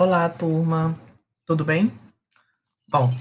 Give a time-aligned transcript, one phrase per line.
[0.00, 0.98] Olá, turma,
[1.44, 1.92] tudo bem?
[2.88, 3.14] Bom,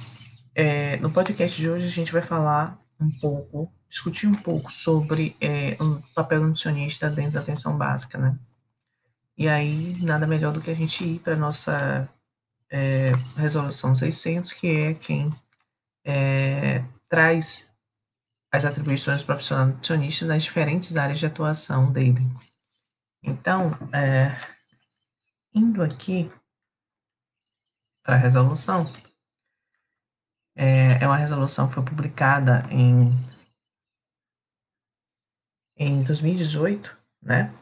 [0.55, 5.35] é, no podcast de hoje a gente vai falar um pouco, discutir um pouco sobre
[5.41, 8.39] é, o papel nutricionista dentro da atenção básica, né?
[9.37, 12.07] E aí, nada melhor do que a gente ir para a nossa
[12.71, 15.29] é, resolução 600, que é quem
[16.05, 17.75] é, traz
[18.49, 22.25] as atribuições do profissional nutricionista nas diferentes áreas de atuação dele.
[23.21, 24.33] Então, é,
[25.53, 26.31] indo aqui
[28.09, 28.91] para a resolução.
[30.55, 33.11] É, é uma resolução que foi publicada em,
[35.77, 37.53] em 2018, né?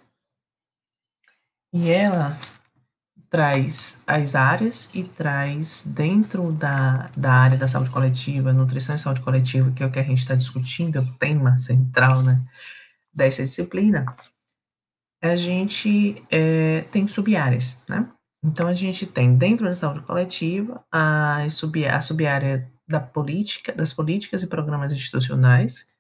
[1.74, 2.40] E ela
[3.30, 9.20] traz as áreas e traz dentro da, da área da saúde coletiva, nutrição e saúde
[9.20, 12.42] coletiva, que é o que a gente está discutindo, é o tema central, né,
[13.14, 14.16] dessa disciplina,
[15.22, 18.10] a gente é, tem sub-áreas, né?
[18.44, 23.94] Então, a gente tem dentro da saúde coletiva a, sub, a sub-área da política, das
[23.94, 25.92] políticas e programas institucionais,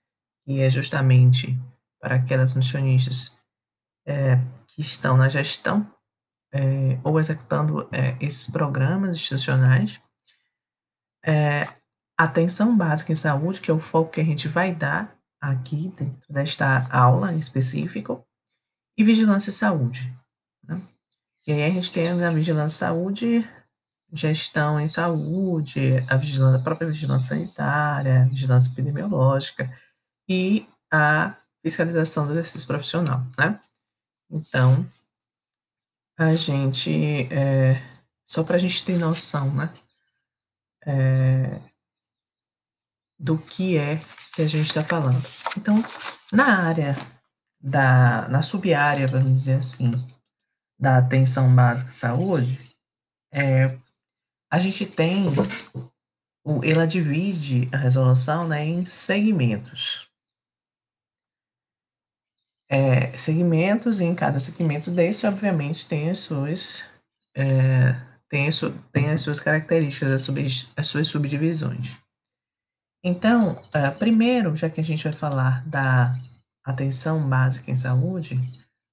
[0.45, 1.59] que é justamente
[1.99, 3.41] para aquelas nutricionistas
[4.05, 5.85] é, que estão na gestão
[6.53, 9.99] é, ou executando é, esses programas institucionais.
[11.25, 11.63] É,
[12.17, 16.33] atenção básica em saúde, que é o foco que a gente vai dar aqui dentro
[16.33, 18.25] desta aula em específico,
[18.97, 20.17] e vigilância e saúde.
[21.47, 23.49] E aí a gente tem a vigilância saúde,
[24.11, 29.73] gestão em saúde, a vigilância, a própria vigilância sanitária, a vigilância epidemiológica
[30.27, 33.57] e a fiscalização do exercício profissional, né?
[34.29, 34.85] Então,
[36.17, 37.81] a gente, é,
[38.25, 39.73] só para a gente ter noção, né,
[40.85, 41.61] é,
[43.17, 44.01] do que é
[44.35, 45.23] que a gente está falando.
[45.57, 45.81] Então,
[46.29, 46.93] na área
[47.57, 49.91] da, na sub-área, vamos dizer assim,
[50.79, 52.59] da atenção básica à saúde,
[53.33, 53.77] é,
[54.51, 55.25] a gente tem,
[56.63, 60.07] ela divide a resolução né, em segmentos.
[62.69, 66.91] É, segmentos, e em cada segmento desse, obviamente, tem as suas,
[67.35, 67.93] é,
[68.29, 68.59] tem, as,
[68.91, 71.95] tem as suas características, as, sub, as suas subdivisões.
[73.03, 76.13] Então, uh, primeiro, já que a gente vai falar da
[76.65, 78.35] atenção básica em saúde,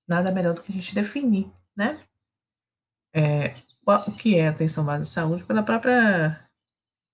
[0.08, 2.00] nada melhor do que a gente definir né?
[3.14, 3.54] É,
[3.86, 6.40] o que é atenção básica de saúde pela própria,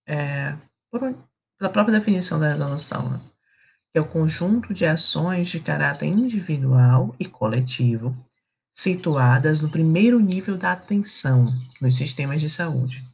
[0.07, 0.57] é,
[0.91, 1.01] por,
[1.59, 3.21] pela própria definição da resolução, né?
[3.93, 8.17] que é o conjunto de ações de caráter individual e coletivo
[8.73, 13.05] situadas no primeiro nível da atenção nos sistemas de saúde,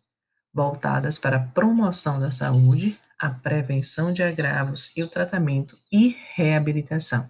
[0.53, 7.29] voltadas para a promoção da saúde, a prevenção de agravos e o tratamento e reabilitação.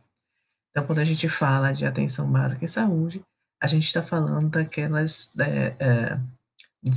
[0.71, 3.25] Então, quando a gente fala de atenção básica em saúde,
[3.61, 6.21] a gente está falando daquelas, é, é,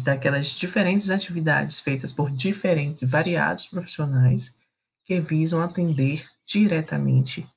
[0.04, 4.58] daquelas diferentes atividades feitas por diferentes, variados profissionais
[5.06, 7.48] que visam atender diretamente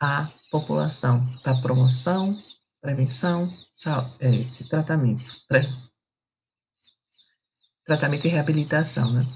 [0.00, 2.36] a população da promoção,
[2.80, 3.48] prevenção
[4.20, 5.24] é, e tratamento.
[5.46, 5.62] Pré,
[7.84, 9.26] tratamento e reabilitação, né?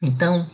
[0.00, 0.50] Então,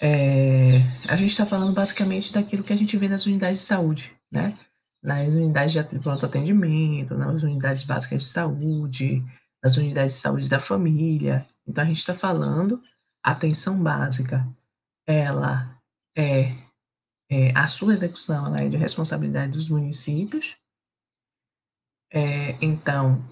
[0.00, 0.78] é,
[1.08, 4.58] a gente está falando basicamente daquilo que a gente vê nas unidades de saúde, né?
[5.06, 9.24] Nas unidades de pronto atendimento, nas unidades básicas de saúde,
[9.62, 11.46] nas unidades de saúde da família.
[11.64, 12.82] Então, a gente está falando,
[13.22, 14.44] atenção básica,
[15.06, 15.80] ela
[16.18, 16.52] é,
[17.30, 20.56] é, a sua execução ela é de responsabilidade dos municípios.
[22.12, 23.24] É, então,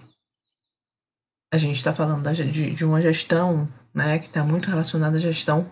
[1.53, 5.21] a gente está falando da, de, de, uma gestão né, que está muito relacionada à
[5.21, 5.69] gestão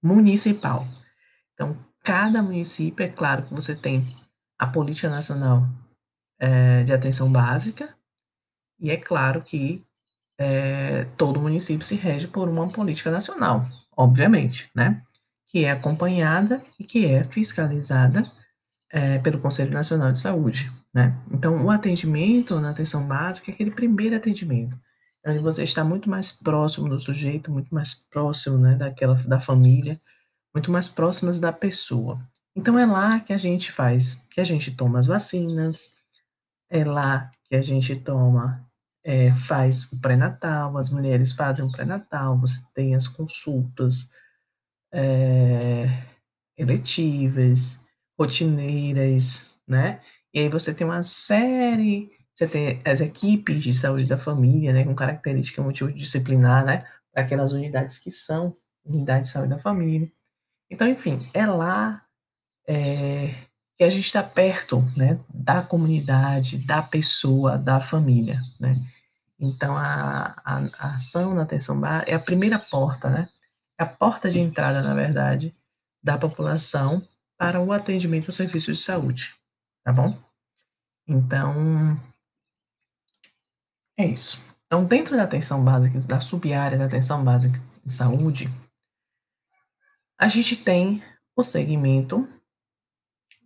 [0.00, 0.86] municipal.
[1.54, 4.06] Então, cada município, é claro que você tem
[4.58, 5.68] a Política Nacional
[6.38, 7.94] é, de Atenção Básica,
[8.80, 9.84] e é claro que
[10.38, 13.66] é, todo município se rege por uma política nacional,
[13.96, 15.02] obviamente, né?
[15.48, 18.30] Que é acompanhada e que é fiscalizada
[18.90, 21.16] é, pelo Conselho Nacional de Saúde, né?
[21.32, 24.78] Então, o atendimento na atenção básica é aquele primeiro atendimento,
[25.26, 30.00] onde você está muito mais próximo do sujeito, muito mais próximo, né, daquela da família,
[30.54, 32.20] muito mais próximas da pessoa.
[32.58, 35.96] Então é lá que a gente faz, que a gente toma as vacinas,
[36.68, 38.68] é lá que a gente toma,
[39.04, 44.10] é, faz o pré-natal, as mulheres fazem o pré-natal, você tem as consultas
[44.92, 45.86] é,
[46.56, 47.78] eletivas,
[48.18, 50.00] rotineiras, né?
[50.34, 54.84] E aí você tem uma série, você tem as equipes de saúde da família, né,
[54.84, 60.10] com característica multidisciplinar, né, para aquelas unidades que são unidades de saúde da família.
[60.68, 62.04] Então, enfim, é lá
[62.68, 63.34] é,
[63.78, 68.40] que a gente está perto né, da comunidade, da pessoa, da família.
[68.60, 68.76] Né?
[69.40, 73.28] Então, a, a, a ação na atenção básica é a primeira porta, né?
[73.80, 75.56] É a porta de entrada, na verdade,
[76.02, 77.06] da população
[77.38, 79.32] para o atendimento ao serviço de saúde,
[79.84, 80.18] tá bom?
[81.06, 81.98] Então,
[83.96, 84.44] é isso.
[84.66, 88.50] Então, dentro da atenção básica, da sub-área da atenção básica de saúde,
[90.18, 91.00] a gente tem
[91.36, 92.28] o segmento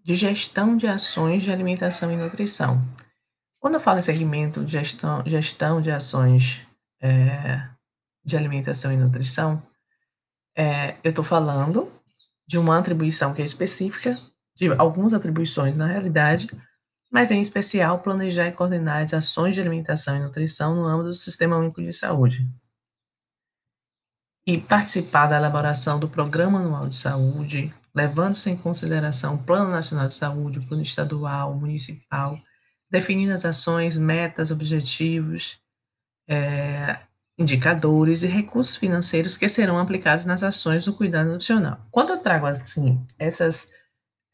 [0.05, 2.83] de gestão de ações de alimentação e nutrição.
[3.61, 6.67] Quando eu falo em segmento de gestão, gestão de ações
[7.01, 7.69] é,
[8.25, 9.63] de alimentação e nutrição,
[10.57, 11.91] é, eu estou falando
[12.47, 14.19] de uma atribuição que é específica,
[14.57, 16.49] de algumas atribuições na realidade,
[17.11, 21.15] mas em especial planejar e coordenar as ações de alimentação e nutrição no âmbito do
[21.15, 22.49] Sistema Único de Saúde.
[24.47, 30.07] E participar da elaboração do Programa Anual de Saúde, levando-se em consideração o Plano Nacional
[30.07, 32.39] de Saúde, o Plano Estadual, Municipal,
[32.91, 35.59] definindo as ações, metas, objetivos,
[36.29, 36.99] é,
[37.39, 41.81] indicadores e recursos financeiros que serão aplicados nas ações do cuidado nutricional.
[41.91, 43.67] Quando eu trago assim essas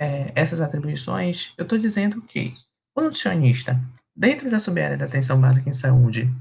[0.01, 2.55] é, essas atribuições, eu estou dizendo que
[2.95, 3.81] o nutricionista,
[4.15, 6.33] dentro da sub-área da atenção básica em saúde,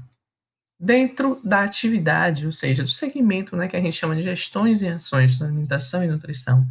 [0.80, 4.88] dentro da atividade, ou seja, do segmento né, que a gente chama de gestões e
[4.88, 6.64] ações de alimentação e nutrição,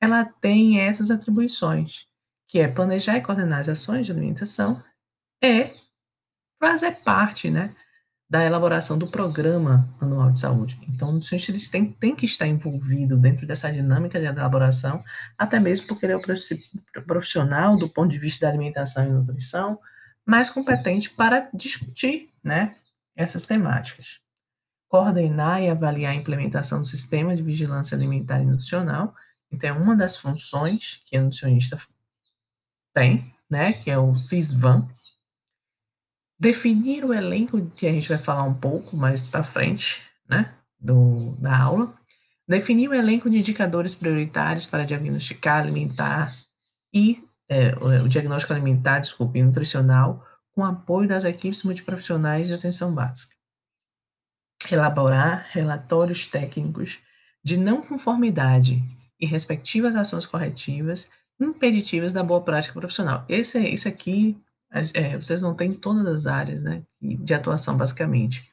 [0.00, 2.06] ela tem essas atribuições,
[2.48, 4.82] que é planejar e coordenar as ações de alimentação
[5.42, 5.72] e
[6.58, 7.74] fazer parte né,
[8.28, 10.78] da elaboração do programa anual de saúde.
[10.88, 15.02] Então, o nutricionista tem, tem que estar envolvido dentro dessa dinâmica de elaboração,
[15.36, 19.78] até mesmo porque ele é o profissional do ponto de vista da alimentação e nutrição
[20.24, 22.74] mais competente para discutir né,
[23.16, 24.20] essas temáticas.
[24.88, 29.14] Coordenar e avaliar a implementação do sistema de vigilância alimentar e nutricional,
[29.50, 31.80] então é uma das funções que o nutricionista
[32.94, 34.88] tem, né, que é o CISVAN.
[36.38, 41.32] Definir o elenco, que a gente vai falar um pouco mais para frente, né, do,
[41.38, 41.94] da aula.
[42.48, 46.34] Definir o elenco de indicadores prioritários para diagnosticar alimentar
[46.92, 53.34] e é, o diagnóstico alimentar, desculpe, nutricional, com apoio das equipes multiprofissionais de atenção básica.
[54.70, 57.00] Elaborar relatórios técnicos
[57.42, 58.82] de não conformidade
[59.20, 63.24] e respectivas ações corretivas impeditivas da boa prática profissional.
[63.28, 64.38] Esse, esse aqui,
[64.94, 68.48] é, vocês não têm todas as áreas né, de atuação, basicamente.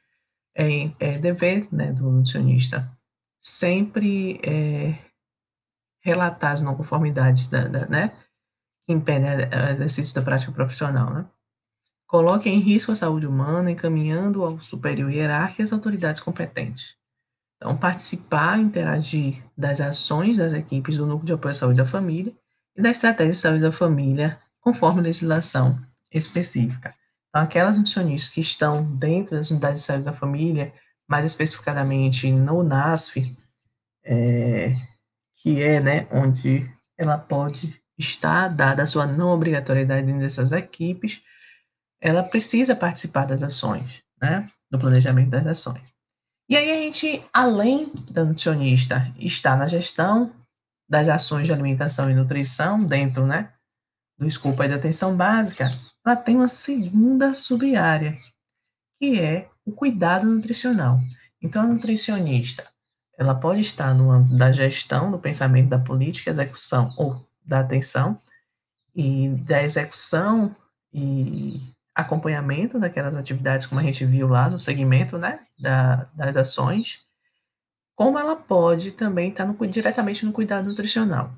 [0.56, 2.90] É, é dever né, do nutricionista
[3.40, 4.98] sempre é,
[6.02, 8.14] relatar as não conformidades da, da, né,
[8.86, 11.14] que impedem o exercício da prática profissional.
[11.14, 11.26] Né?
[12.08, 16.96] Coloque em risco a saúde humana, encaminhando ao superior hierárquico as autoridades competentes.
[17.58, 22.34] Então, participar, interagir das ações das equipes do Núcleo de Apoio à Saúde da Família
[22.76, 25.82] e da Estratégia de Saúde da Família, conforme legislação
[26.14, 26.94] específica.
[27.30, 30.74] Então, aquelas nutricionistas que estão dentro das unidades de saúde da família,
[31.08, 33.38] mais especificadamente no NASF,
[34.04, 34.76] é,
[35.36, 41.22] que é né, onde ela pode estar, dada a sua não obrigatoriedade dentro dessas equipes,
[42.00, 45.97] ela precisa participar das ações, né, do planejamento das ações.
[46.50, 50.34] E aí a gente, além da nutricionista, está na gestão
[50.90, 53.52] das ações de alimentação e nutrição dentro, né,
[54.18, 55.70] do escopo da atenção básica,
[56.06, 58.18] ela tem uma segunda sub-área,
[58.98, 61.00] que é o cuidado nutricional.
[61.42, 62.66] Então, a nutricionista,
[63.18, 68.20] ela pode estar no âmbito da gestão, do pensamento, da política, execução ou da atenção,
[68.96, 70.56] e da execução
[70.92, 71.62] e
[71.98, 77.04] acompanhamento daquelas atividades, como a gente viu lá no segmento, né, da, das ações,
[77.96, 81.34] como ela pode também estar no, diretamente no cuidado nutricional.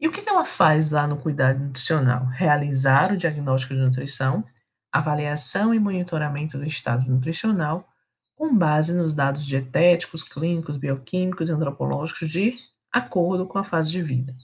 [0.00, 2.26] E o que ela faz lá no cuidado nutricional?
[2.26, 4.44] Realizar o diagnóstico de nutrição,
[4.90, 7.86] avaliação e monitoramento do estado nutricional,
[8.34, 12.58] com base nos dados dietéticos, clínicos, bioquímicos e antropológicos de
[12.90, 14.34] acordo com a fase de vida.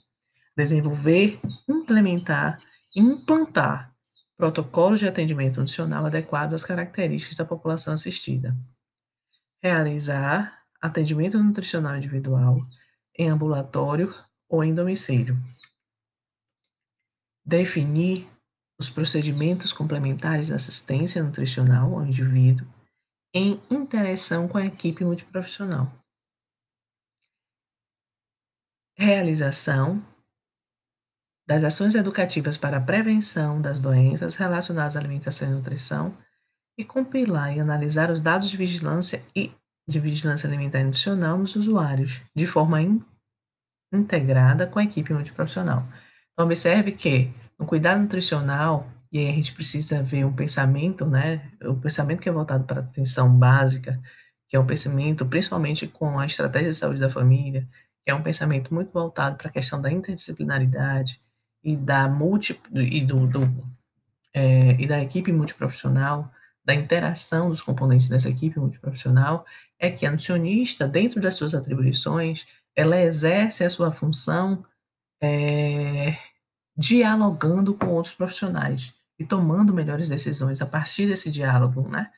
[0.57, 2.61] Desenvolver, implementar
[2.95, 3.88] e implantar
[4.39, 8.57] protocolos de atendimento nutricional adequados às características da população assistida.
[9.61, 12.61] Realizar atendimento nutricional individual
[13.19, 14.15] em ambulatório
[14.49, 15.37] ou em domicílio.
[17.45, 18.29] Definir
[18.81, 22.67] os procedimentos complementares de assistência nutricional ao indivíduo
[23.35, 25.93] em interação com a equipe multiprofissional.
[28.97, 30.03] Realização
[31.49, 36.15] das ações educativas para a prevenção das doenças relacionadas à alimentação e nutrição
[36.77, 39.51] e compilar e analisar os dados de vigilância e
[39.89, 43.03] de vigilância alimentar e nutricional nos usuários, de forma in,
[43.91, 45.89] integrada com a equipe multiprofissional.
[46.35, 51.51] Então, observe que no cuidado nutricional, e aí a gente precisa ver um pensamento, né,
[51.65, 53.99] o pensamento que é voltado para a atenção básica,
[54.51, 57.67] que é um pensamento principalmente com a estratégia de saúde da família,
[58.05, 61.19] que é um pensamento muito voltado para a questão da interdisciplinaridade
[61.63, 63.41] e da multi e do do,
[64.35, 66.31] eh, e da equipe multiprofissional,
[66.65, 69.45] da interação dos componentes dessa equipe multiprofissional,
[69.79, 72.47] é que a nutricionista, dentro das suas atribuições,
[72.77, 74.65] ela exerce a sua função,
[75.23, 76.17] eh,
[76.77, 82.11] dialogando com outros profissionais e tomando melhores decisões a partir desse diálogo, né.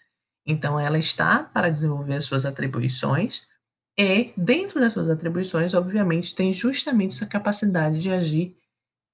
[0.47, 3.49] Então ela está para desenvolver as suas atribuições
[3.99, 8.57] e, dentro das suas atribuições, obviamente, tem justamente essa capacidade de agir,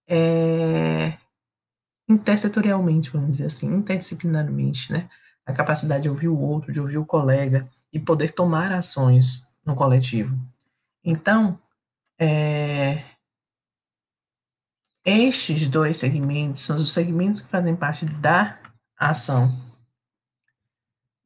[0.09, 1.15] eh,
[2.09, 5.09] intersetorialmente, vamos dizer assim, interdisciplinarmente, né.
[5.47, 9.75] A capacidade de ouvir o outro, de ouvir o colega e poder tomar ações no
[9.77, 10.37] coletivo.
[11.05, 11.59] Então,
[12.21, 13.03] eh
[15.05, 18.59] estes 2 segmentos são os segmentos que fazem parte da
[18.99, 19.55] ação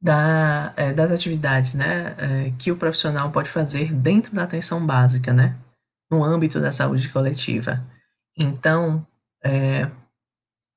[0.01, 5.31] da eh, das atividades, né, eh, que o profissional pode fazer dentro da atenção básica,
[5.31, 5.55] né,
[6.11, 7.83] no âmbito da saúde coletiva.
[8.37, 9.05] Então,
[9.43, 9.89] eh,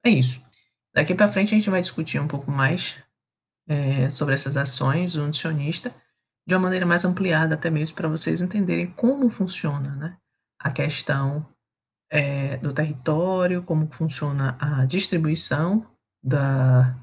[0.05, 0.43] é isso.
[0.95, 2.97] Daqui para frente a gente vai discutir um pouco mais,
[3.69, 5.95] eh, sobre essas ações do nutricionista,
[6.49, 10.17] de uma maneira mais ampliada, até mesmo para vocês entenderem como funciona, né,
[10.61, 11.47] a questão,
[12.11, 15.87] eh, do território, como funciona a distribuição
[16.25, 16.97] da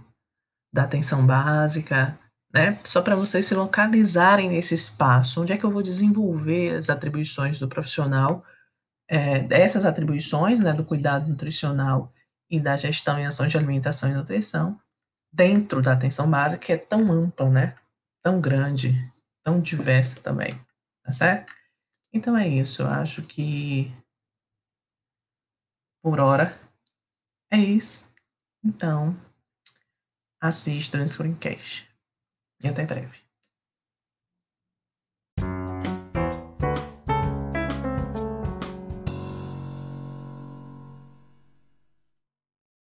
[0.74, 2.20] da atenção básica,
[2.54, 6.90] né, só para vocês se localizarem nesse espaço, onde é que eu vou desenvolver as
[6.90, 8.44] atribuições do profissional,
[9.12, 12.14] eh, dessas atribuições, né, do cuidado nutricional
[12.50, 14.80] e da gestão e ações de alimentação e nutrição,
[15.34, 17.76] dentro da atenção básica, que é tão ampla, né,
[18.24, 18.94] tão grande,
[19.44, 20.58] tão diversa também,
[21.04, 21.54] tá certo?
[22.14, 23.94] Então é isso, eu acho que
[26.02, 26.58] por hora,
[27.52, 28.10] é isso.
[28.64, 29.16] Então
[30.40, 31.88] assistam esse Screencast.
[32.64, 33.31] E até breve.